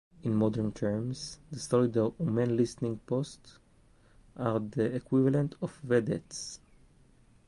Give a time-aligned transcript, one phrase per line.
[0.23, 3.59] In modern terms, the soldiers who man listening-posts
[4.35, 6.59] are the equivalent of vedettes.